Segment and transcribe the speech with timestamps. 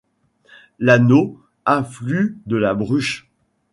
[0.79, 3.29] La Nau, affluent de la Bruche.